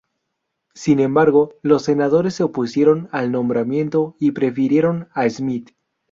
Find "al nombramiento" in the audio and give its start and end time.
3.11-4.15